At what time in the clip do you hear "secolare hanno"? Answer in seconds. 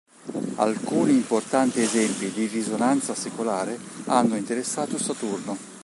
3.13-4.35